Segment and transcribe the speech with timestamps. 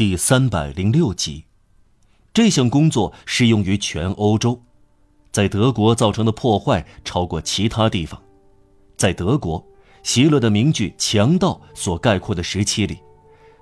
[0.00, 1.44] 第三百零六集。
[2.32, 4.62] 这项工作适用于全欧洲，
[5.30, 8.18] 在德国造成的破坏超过其他地方。
[8.96, 9.62] 在德国，
[10.02, 12.96] 希勒的名句“强盗”所概括的时期里，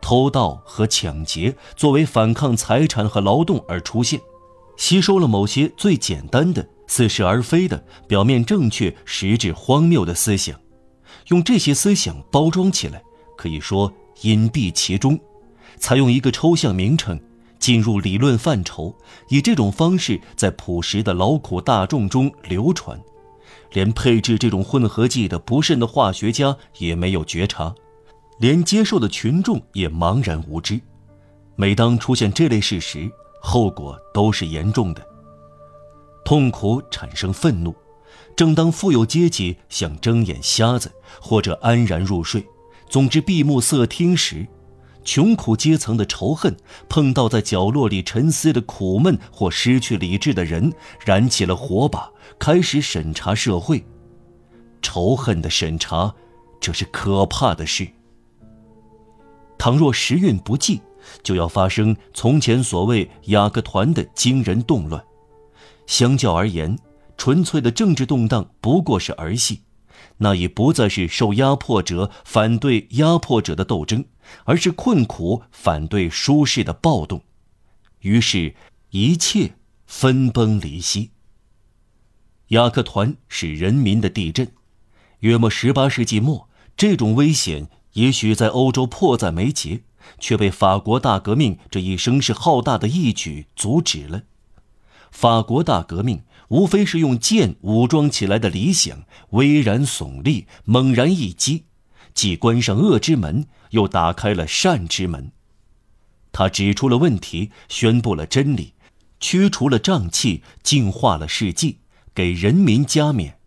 [0.00, 4.20] 偷盗和抢劫作为反抗财产和劳动而出现，
[4.76, 10.56] 吸收了某些最简单的、似是而非的、表面正确、实质荒谬的思想，
[11.26, 13.02] 用这些思想包装起来，
[13.36, 15.18] 可以说隐蔽其中。
[15.80, 17.18] 采用一个抽象名称，
[17.58, 18.94] 进入理论范畴，
[19.28, 23.00] 以这种方式在朴实的劳苦大众中流传，
[23.72, 27.74] 连配置这种混合剂的不慎的化学家也没有觉察，
[28.38, 30.80] 连接受的群众也茫然无知。
[31.56, 33.10] 每当出现这类事实，
[33.40, 35.04] 后果都是严重的。
[36.24, 37.74] 痛苦产生愤怒，
[38.36, 42.46] 正当富有阶级想睁眼瞎子或者安然入睡，
[42.88, 44.46] 总之闭目塞听时。
[45.02, 46.56] 穷苦阶层的仇恨
[46.88, 50.72] 碰到在角落里沉思的苦闷或失去理智的人，
[51.04, 53.84] 燃起了火把，开始审查社会。
[54.82, 56.14] 仇恨的审查，
[56.60, 57.88] 这是可怕的事。
[59.58, 60.80] 倘若时运不济，
[61.22, 65.02] 就要发生从前所谓雅各团的惊人动乱。
[65.86, 66.78] 相较而言，
[67.16, 69.62] 纯粹的政治动荡不过是儿戏。
[70.18, 74.04] 那已不再是受压迫者反对压迫者的斗争，
[74.44, 77.22] 而是困苦反对舒适的暴动。
[78.00, 78.54] 于是，
[78.90, 79.54] 一切
[79.86, 81.10] 分崩离析。
[82.48, 84.52] 雅克团是人民的地震。
[85.20, 89.82] 约莫十八世纪末，这种危险也许在欧洲迫在眉睫，
[90.18, 94.22] 却被法国大革命这一声势浩大的义举阻止了。
[95.10, 96.22] 法国大革命。
[96.50, 101.64] 无非是用剑武装起来的理想，巍然耸立，猛然一击，
[102.12, 105.30] 既关上恶之门，又打开了善之门。
[106.32, 108.74] 他指出了问题，宣布了真理，
[109.20, 111.78] 驱除了瘴气，净化了世纪，
[112.12, 113.38] 给人民加冕。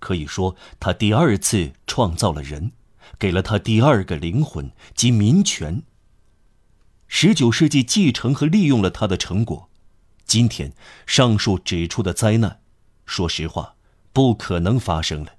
[0.00, 2.72] 可以说，他第二次创造了人，
[3.20, 5.84] 给了他第二个灵魂及民权。
[7.06, 9.70] 十九世纪继承和利用了他的成果。
[10.26, 10.72] 今天
[11.06, 12.60] 上述指出的灾难，
[13.06, 13.76] 说实话，
[14.12, 15.34] 不可能发生了。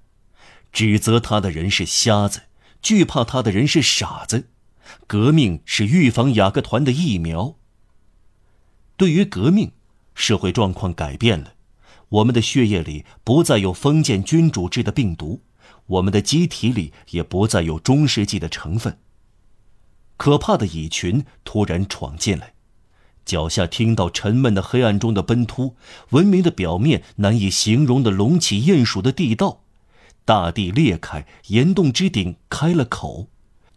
[0.72, 2.44] 指责他的人是瞎子，
[2.82, 4.50] 惧怕他的人是傻子。
[5.06, 7.58] 革命是预防雅各团的疫苗。
[8.96, 9.74] 对于革命，
[10.16, 11.56] 社会状况改变了，
[12.10, 15.44] 我们的血液里不再有封建君主制的病毒，
[15.88, 19.00] 我们的机体里也不再有中世纪的成分。
[20.16, 22.54] 可怕的蚁群突然闯进来。
[23.28, 25.76] 脚下听到沉闷的黑暗中的奔突，
[26.12, 29.64] 文明的表面难以形容的隆起鼹鼠的地道，
[30.24, 33.28] 大地裂开，岩洞之顶开了口，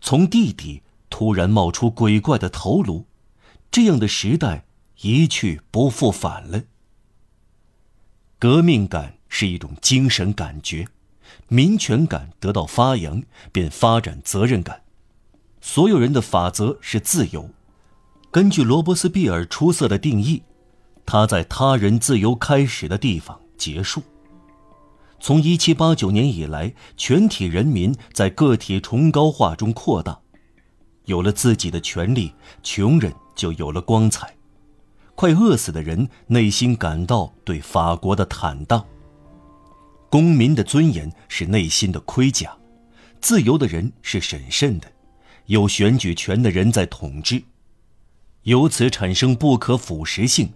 [0.00, 3.06] 从地底突然冒出鬼怪的头颅，
[3.72, 4.66] 这样的时代
[5.00, 6.62] 一去不复返了。
[8.38, 10.86] 革命感是一种精神感觉，
[11.48, 14.82] 民权感得到发扬，便发展责任感，
[15.60, 17.50] 所有人的法则是自由。
[18.32, 20.40] 根据罗伯斯庇尔出色的定义，
[21.04, 24.00] 他在他人自由开始的地方结束。
[25.18, 30.16] 从1789年以来，全体人民在个体崇高化中扩大，
[31.06, 32.32] 有了自己的权利，
[32.62, 34.32] 穷人就有了光彩。
[35.16, 38.86] 快饿死的人内心感到对法国的坦荡。
[40.08, 42.56] 公民的尊严是内心的盔甲，
[43.20, 44.86] 自由的人是审慎的，
[45.46, 47.42] 有选举权的人在统治。
[48.44, 50.52] 由此产生不可腐蚀性，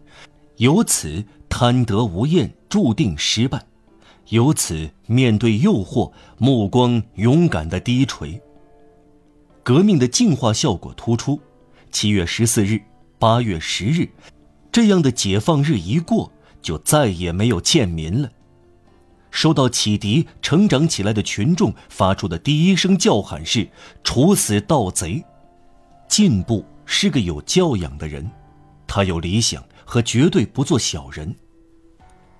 [0.56, 3.58] 由此贪得无厌，注定失败；
[4.28, 8.40] 由此面对诱惑，目光勇敢的低垂。
[9.62, 11.40] 革命的净化效果突出。
[11.90, 12.82] 七月十四日、
[13.18, 14.08] 八月十日，
[14.72, 18.30] 这样的解放日一过，就再也没有贱民了。
[19.30, 23.68] 受到启迪、成长起来的群众发出的第一声叫喊是
[24.02, 25.24] ：“处死盗贼！”
[26.08, 26.64] 进步。
[26.86, 28.30] 是个有教养的人，
[28.86, 31.34] 他有理想和绝对不做小人。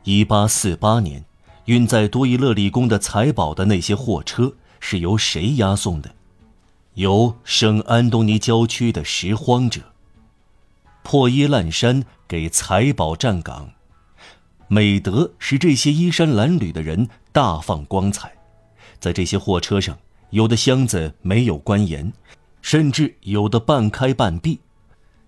[0.05, 1.25] 一八四八年，
[1.65, 6.15] 运载多伊勒理工的财宝的那些货车是由谁押送的？
[6.95, 9.81] 由圣安东尼郊区的拾荒者。
[11.03, 13.71] 破衣烂衫给财宝站岗，
[14.69, 18.33] 美德使这些衣衫褴褛的人大放光彩。
[19.01, 19.99] 在这些货车上，
[20.31, 22.13] 有的箱子没有关严。
[22.65, 24.59] 甚至有的半开半闭，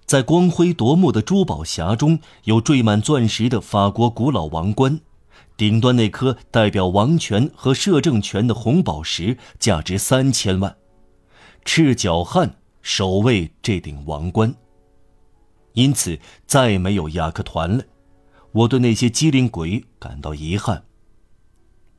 [0.07, 4.99] 在光辉夺目的珠宝匣中有缀满钻石的法国古老王冠，
[5.55, 10.75] 顶端那颗代表王权和摄政权的红宝石价值三千万。
[11.63, 14.55] 赤脚汉守卫这顶王冠。
[15.75, 17.85] 因此，再没有亚克团了。
[18.51, 20.85] 我对那些机灵鬼感到遗憾。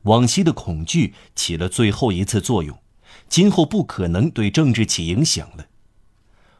[0.02, 2.76] 往昔的恐惧起了最后一次作用，
[3.28, 5.66] 今后不可能对政治起影响了。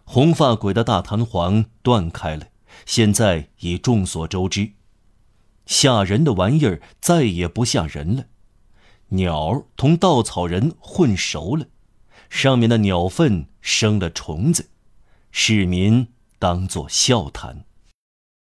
[0.05, 2.49] 红发鬼的大弹簧断开了，
[2.87, 4.73] 现在已众所周知。
[5.67, 8.25] 吓人的玩意儿再也不吓人了。
[9.09, 11.67] 鸟同稻草人混熟了，
[12.31, 14.71] 上面的鸟粪生了虫子，
[15.31, 16.09] 市民
[16.39, 17.65] 当作笑谈。